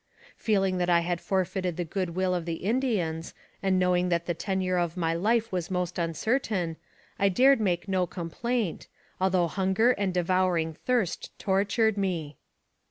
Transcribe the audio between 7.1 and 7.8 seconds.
I dared